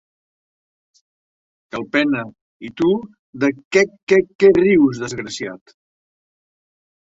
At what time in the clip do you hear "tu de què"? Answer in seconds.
2.81-3.85